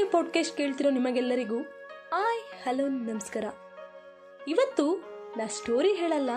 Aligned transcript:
ಕೇಳ್ತಿರೋ 0.00 0.90
ನಿಮಗೆಲ್ಲರಿಗೂ 0.96 1.58
ಆಯ್ 2.20 2.40
ಹಲೋ, 2.64 2.84
ನಮಸ್ಕಾರ. 3.08 3.46
ಇವತ್ತು 4.52 4.84
ನಾ 5.38 5.44
ಸ್ಟೋರಿ 5.56 5.90
ಹೇಳಲ್ಲ, 6.00 6.30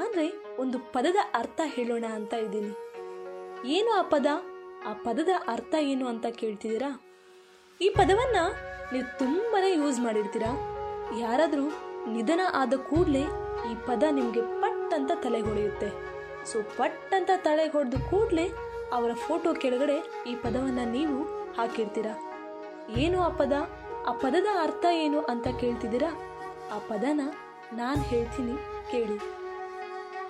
ಆದರೆ 0.00 0.26
ಒಂದು 0.62 0.78
ಪದದ 0.94 1.16
ಅರ್ಥ 1.40 1.60
ಹೇಳೋಣ 1.74 2.06
ಅಂತ 2.18 2.32
ಇದ್ದೀನಿ. 2.46 2.72
ಏನು 3.76 3.90
ಆ 4.00 4.02
ಪದ? 4.12 4.26
ಆ 4.88 4.92
ಪದದ 5.06 5.32
ಅರ್ಥ 5.54 5.74
ಏನು 5.92 6.04
ಅಂತ 6.12 6.26
ಕೇಳ್ತಿದ್ದೀರಾ? 6.40 6.90
ಈ 7.80 7.88
ಪದವನ್ನ 7.98 8.38
ನೀವು 8.92 9.06
ತುಂಬಾನೇ 9.20 9.70
ಯೂಸ್ 9.74 10.00
ಮಾಡಿರ್ತೀರಾ? 10.06 10.50
ಯಾರಾದರೂ 11.22 11.66
ನಿಧನ 12.16 12.40
ಆದ 12.60 12.74
ಕೂಡಲೇ 12.90 13.24
ಈ 13.70 13.74
ಪದ 13.88 14.02
ನಿಮಗೆ 14.18 14.42
ಪಟ್ 14.64 14.94
ಅಂತ 14.98 15.12
ತಲೆ 15.24 15.40
ಹೊಡೆಯುತ್ತೆ 15.48 15.88
ಸೊ 16.50 16.58
ಪಟ್ 16.80 17.14
ಅಂತ 17.20 17.30
ತಲೆ 17.46 17.66
ಹೊಡೆದು 17.76 18.00
ಕೂಡಲೇ 18.10 18.46
ಅವರ 18.98 19.12
ಫೋಟೋ 19.26 19.52
ಕೆಳಗಡೆ 19.64 19.98
ಈ 20.30 20.34
ಪದವನ್ನು 20.44 20.84
ನೀವು 20.98 21.18
ಹಾಕಿರ್ತೀರಾ? 21.58 22.14
ಏನು 22.88 23.22
ಆ 23.22 23.28
ಪದ? 23.28 23.52
ಆ 24.06 24.12
ಪದದ 24.12 24.46
ಅರ್ಥ 24.62 24.84
ಏನು 24.92 25.20
ಅಂತ 25.20 25.48
ಕೇಳ್ತಿದ್ದೀರಾ? 25.60 26.10
ಆ 26.72 26.78
ಪದನ 26.78 27.20
ನಾನು 27.72 28.00
ಹೇಳ್ತೀನಿ 28.02 28.56
ಕೇಳಿ. 28.90 29.16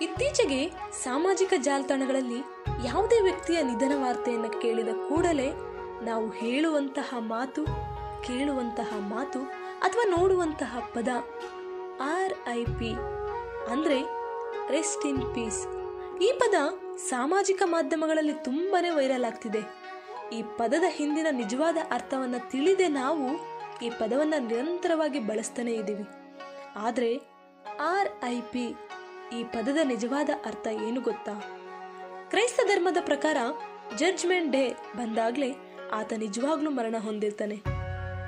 ಇತ್ತೀಚೆಗೆ 0.01 0.71
ಸಾಮಾಜಿಕ 1.03 1.53
ಜಾಲತಾಣಗಳಲ್ಲಿ 1.57 2.39
ಯಾವುದೇ 2.85 3.21
ವ್ಯಕ್ತಿಯ 3.21 3.61
ನಿಧನ 3.61 3.91
ವಾರ್ತೆಯನ್ನು 3.95 4.61
ಕೇಳಿದ 4.61 4.87
ಕೂಡಲೇ 5.09 5.49
ನಾವು 6.03 6.29
ಹೇಳುವಂತಹ 6.29 7.15
ಮಾತು, 7.19 7.65
ಕೇಳುವಂತಹ 8.27 8.93
ಮಾತು 8.99 9.39
ಅಥವಾ 9.79 10.17
ನೋಡುವಂತಹ 10.17 10.79
ಪದ 10.93 11.09
ಆರ್ 12.01 12.33
ಐ 12.49 12.65
ಪಿ 12.65 12.91
ಅಂದರೆ 13.71 13.99
ರೆಸ್ಟ್ 14.69 15.05
ಇನ್ 15.05 15.33
ಪೀಸ್ 15.35 15.61
ಈ 16.21 16.31
ಪದ 16.39 16.55
ಸಾಮಾಜಿಕ 17.09 17.61
ಮಾಧ್ಯಮಗಳಲ್ಲಿ 17.65 18.33
ತುಂಬಾನೇ 18.33 18.89
ವೈರಲ್ 18.89 19.25
ಆಗ್ತಿದೆ. 19.25 19.82
ಈ 20.33 20.43
ಪದದ 20.43 20.83
ಹಿಂದಿನ 20.87 21.27
ನಿಜವಾದ 21.31 21.77
ಅರ್ಥವನ್ನು 21.91 22.51
ತಿಳಿದೇ 22.51 22.87
ನಾವು 22.87 23.27
ಈ 23.85 23.89
ಪದವನ್ನು 23.89 24.47
ನಿರಂತರವಾಗಿ 24.47 25.19
ಬಳಸ್ತಾನೇ 25.19 25.73
ಇದ್ದೀವಿ. 25.73 26.03
ಆದರೆ 26.75 27.17
ಆರ್ 27.79 28.09
ಐ 28.25 28.41
ಪಿ 28.41 28.75
ಈ 29.39 29.43
ಪದದ 29.43 29.77
ನಿಜವಾದ 29.83 30.29
ಅರ್ಥ 30.45 30.67
ಏನು 30.67 31.01
ಗೊತ್ತಾ? 31.01 31.33
ಕ್ರೈಸ್ತ 32.29 32.59
ಧರ್ಮದ 32.65 32.97
ಪ್ರಕಾರ 33.05 33.37
ಜಡ್ಜ್ಮೆಂಟ್ 33.97 34.51
ಡೇ 34.51 34.69
ಬಂದಾಗಲೇ 34.69 35.55
ಆತ 35.93 36.13
ನಿಜವಾಗ್ಲೂ 36.13 36.69
ಮರಣ 36.69 36.95
ಹೊಂದಿರ್ತಾನೆ. 36.99 37.55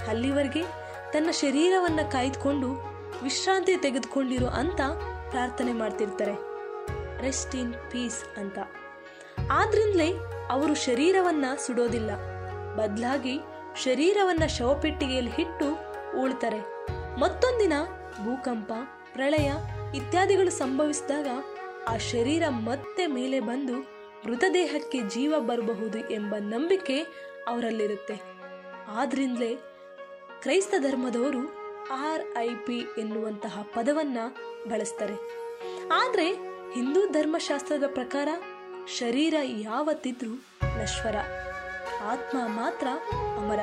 ಅಲ್ಲಿವರೆಗೆ 0.08 0.64
ತನ್ನ 1.14 1.32
ಶರೀರವನ್ನು 1.32 2.12
ಕಾಯ್ದುಕೊಂಡು 2.12 2.68
ವಿಶ್ರಾಂತಿ 3.24 3.78
ತೆಗೆದುಕೊಂಡಿರೋ 3.78 4.46
ಅಂತ 4.46 4.82
ಪ್ರಾರ್ಥನೆ 5.30 5.74
ಮಾಡ್ತಿರ್ತಾರೆ. 5.74 6.36
ರೆಸ್ಟ್ 7.22 7.56
ಇನ್ 7.56 7.74
ಪೀಸ್ 7.74 8.38
ಅಂತ. 8.38 8.60
ಆದ್ರಿಂದಲೇ 9.52 10.35
ಅವರು 10.50 10.76
ಶರೀರವನ್ನ 10.76 11.46
ಸುಡೋದಿಲ್ಲ. 11.58 12.12
ಬದಲಾಗಿ 12.76 13.40
ಶರೀರವನ್ನ 13.84 14.46
ಶವಪೆಟ್ಟಿಗೆಯಲ್ಲಿ 14.46 15.32
ಇಟ್ಟು 15.42 15.78
ಉಳ್ತಾರೆ. 16.22 16.60
ಮತ್ತೊಂದಿನ 17.20 17.74
ಭೂಕಂಪ, 18.26 18.72
ಪ್ರಳಯ 19.14 19.52
ಇತ್ಯಾದಿಗಳು 19.96 20.50
ಸಂಭವಿಸಿದಾಗ 20.50 21.28
ಆ 21.88 21.98
ಶರೀರ 21.98 22.44
ಮತ್ತೆ 22.50 23.08
ಮೇಲೆ 23.08 23.40
ಬಂದು 23.40 23.76
ಮೃತದೇಹಕ್ಕೆ 24.26 25.02
ಜೀವ 25.02 25.40
ಬರಬಹುದು 25.40 26.10
ಎಂಬ 26.10 26.36
ನಂಬಿಕೆ 26.40 27.00
ಅವರಲ್ಲಿರುತ್ತೆ. 27.48 28.22
ಆದ್ರಿಂದಲೇ 28.88 29.56
ಕ್ರೈಸ್ತ 30.42 30.74
ಧರ್ಮದವರು 30.80 31.40
ಆರ್ 31.92 32.38
ಐ 32.38 32.56
ಪಿ 32.56 32.88
ಎನ್ನುವಂತಹ 32.98 33.62
ಪದವನ್ನ 33.62 34.18
ಬಳಸ್ತಾರೆ. 34.70 35.14
ಆದರೆ 35.92 36.28
ಹಿಂದೂ 36.74 37.08
ಧರ್ಮಶಾಸ್ತ್ರದ 37.08 37.84
ಪ್ರಕಾರ 37.88 38.28
ಶರೀರ 38.88 39.34
ಯಾವತ್ತಿದ್ರೂ 39.46 40.44
ನಶ್ವರ. 40.82 41.16
ಆತ್ಮ 42.08 42.38
ಮಾತ್ರ 42.46 42.88
ಅಮರ. 43.12 43.60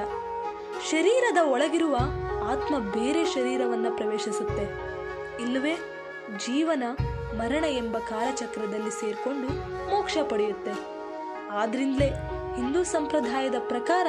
ಶರೀರದ 0.91 1.39
ಒಳಗಿರುವ 1.51 1.97
ಆತ್ಮ 2.51 2.79
ಬೇರೆ 2.79 3.27
ಶರೀರವನ್ನ 3.27 3.87
ಪ್ರವೇಶಿಸುತ್ತೆ. 3.97 4.63
ಇಲ್ಲವೇ, 5.43 5.75
ಜೀವನ 6.37 6.83
ಮರಣ 7.37 7.65
ಎಂಬ 7.65 7.99
ಕಾಲಚಕ್ರದಲ್ಲಿ 7.99 8.91
ಸೇರಿಕೊಂಡು 8.91 9.49
ಮೋಕ್ಷ 9.91 10.19
ಪಡೆಯುತ್ತೆ. 10.31 10.71
ಆದ್ರಿಂದಲೇ 11.51 12.07
ಹಿಂದೂ 12.57 12.85
ಸಂಪ್ರದಾಯದ 12.85 13.55
ಪ್ರಕಾರ 13.59 14.07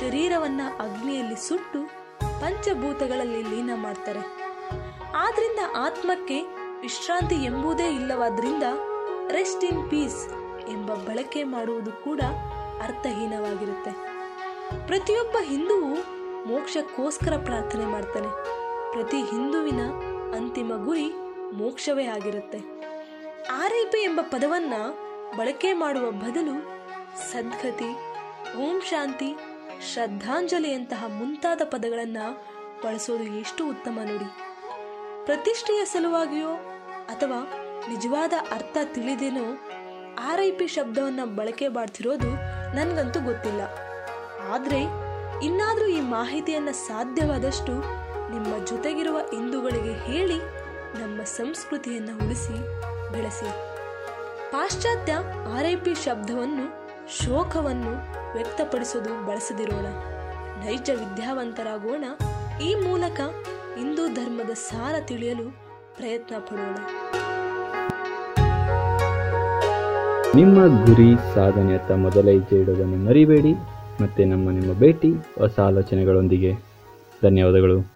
ಶರೀರವನ್ನ 0.00 0.60
ಅಗ್ನಿಯಲ್ಲಿ 0.80 1.48
ಸುಟ್ಟು 1.48 1.86
ಪಂಚಭೂತಗಳಲ್ಲಿ 2.40 3.42
ಲೀನ 3.42 3.70
ಮಾಡ್ತಾರೆ. 3.74 4.20
ಆದ್ರಿಂದ 5.14 5.58
ಆತ್ಮಕ್ಕೆ 5.76 6.42
ವಿಶ್ರಾಂತಿ 6.80 7.34
ಎಂಬುದೇ 7.34 7.86
ಇಲ್ಲವಾದ್ರಿಂದ 7.86 8.62
ರೆಸ್ಟ್ 9.34 9.64
ಇನ್ 9.64 9.90
ಪೀಸ್ 9.90 10.28
ಎಂಬ 10.68 10.94
ಬಳಕೆ 10.94 11.44
ಮಾಡುವುದು 11.44 11.92
ಕೂಡ 11.92 12.20
ಅರ್ಥಹೀನವಾಗಿರುತ್ತೆ. 12.82 13.92
ಪ್ರತಿಯೊಬ್ಬ 14.86 15.36
ಹಿಂದೂ 15.42 15.76
ಮೋಕ್ಷಕ್ಕೋಸ್ಕರ 16.44 17.36
ಪ್ರಾರ್ಥನೆ 17.44 17.84
ಮಾಡ್ತಾನೆ. 17.84 18.30
ಪ್ರತಿ 18.92 19.16
ಹಿಂದುವಿನ 19.16 19.80
ಅಂತಿಮ 20.36 20.72
ಗುರಿ 20.84 21.08
ಮೋಕ್ಷವೇ 21.52 22.06
ಆಗಿರುತ್ತೆ. 22.06 22.58
ಆರೈಪೆ 23.52 23.98
ಎಂಬ 24.02 24.20
ಪದವನ್ನ 24.22 24.74
ಬಳಕೆ 25.36 25.72
ಮಾಡುವ 25.72 26.10
ಬದಲು 26.10 26.54
ಸದ್ಗತಿ, 27.32 27.90
ಓಂ 28.56 28.80
ಶಾಂತಿ 28.80 29.30
ಶ್ರದ್ಧಾಂಜಲಿಯಂತಹ 29.92 31.04
ಮುಂತಾದ 31.08 31.60
ಪದಗಳನ್ನ 31.64 32.16
ಬಳಸೋದು 32.84 33.24
ಎಷ್ಟು 33.24 33.68
ಉತ್ತಮ 33.68 33.98
ನೋಡಿ. 34.04 34.28
ಪ್ರತಿಷ್ಠೆಯ 35.24 35.84
ಸಲುವಾಗಿಯೋ 35.84 36.52
ಅಥವಾ 37.08 37.40
ನಿಜವಾದ 37.88 38.32
ಅರ್ಥ 38.52 38.76
ತಿಳಿದೇನೋ 38.84 39.58
ಆರ್ 40.24 40.40
ಐ 40.40 40.50
ಪಿ 40.50 40.66
ಶಬ್ದವನ್ನು 40.66 41.36
ಬಳಕೆ 41.36 41.68
ಮಾಡ್ತಿರೋದು 41.68 42.30
ನನಗಂತೂ 42.76 43.20
ಗೊತ್ತಿಲ್ಲ. 43.20 43.60
ಆದ್ರೆ 44.52 44.80
ಇನ್ನಾದ್ರೂ 45.44 45.86
ಈ 45.86 46.00
ಮಾಹಿತಿಯನ್ನು 46.00 46.72
ಸಾಧ್ಯವಾದಷ್ಟು 46.72 47.72
ನಿಮ್ಮ 48.30 48.66
ಜೊತೆಗಿರುವ 48.66 49.18
ಹಿಂದೂಗಳಿಗೆ 49.18 49.92
ಹೇಳಿ 49.92 50.38
ನಮ್ಮ 51.02 51.22
ಸಂಸ್ಕೃತಿಯನ್ನ 51.22 52.10
ಉಳಿಸಿ, 52.24 52.56
ಬೆಳೆಸಿ. 53.12 53.48
ಪಾಶ್ಚಾತ್ಯ 54.52 55.12
ಆರ್ 55.58 55.66
ಐ 55.66 55.76
ಪಿ 55.76 56.04
ಶಬ್ದವನ್ನು, 56.04 56.66
ಶೋಕವನ್ನು 57.24 57.92
ವ್ಯಕ್ತಪಡಿಸೋದು 58.32 59.26
ಬಳಸದಿರೋಣ. 59.26 59.86
ನೈಜ 60.64 60.90
ವಿದ್ಯಾವಂತರಾಗೋಣ. 60.90 62.04
ಈ 62.62 62.74
ಮೂಲಕ 62.74 63.20
ಹಿಂದೂ 63.76 64.08
ಧರ್ಮದ 64.08 64.50
ಸಾರ 64.50 64.94
ತಿಳಿಯಲು 65.00 65.50
ಪ್ರಯತ್ನ 65.96 66.38
ಪಡೋಣ. 66.38 66.76
ನಿಮ್ಮ 70.34 70.84
ಗುರಿ 70.86 71.34
ಸಾಧನೆಯತ್ತ 71.34 71.90
ಮೊದಲ 71.92 72.28
ಹೆಜ್ಜೆ 72.28 72.56
ಇಡೋದನ್ನು 72.56 73.04
ಮರಿಬೇಡಿ 73.04 73.52
ಮತ್ತು 74.02 74.24
ನಮ್ಮ 74.24 74.50
ನಿಮ್ಮ 74.50 74.72
ಭೇಟಿ 74.78 75.12
ಹೊಸ 75.38 75.60
ಆಲೋಚನೆಗಳೊಂದಿಗೆ. 75.60 76.52
ಧನ್ಯವಾದಗಳು. 77.22 77.93